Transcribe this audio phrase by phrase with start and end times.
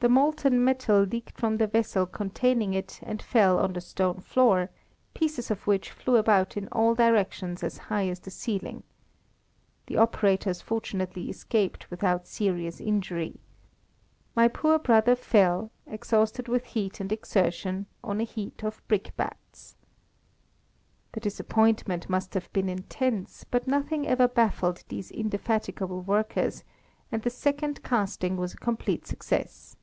[0.00, 4.68] The molten metal leaked from the vessel containing it and fell on the stone floor,
[5.14, 8.82] pieces of which flew about in all directions as high as the ceiling.
[9.86, 13.40] The operators fortunately escaped without serious injury.
[14.36, 19.74] "My poor brother fell, exhausted with heat and exertion, on a heap of brickbats."
[21.12, 26.62] The disappointment must have been intense, but nothing ever baffled these indefatigable workers,
[27.10, 29.76] and the second casting was a complete success.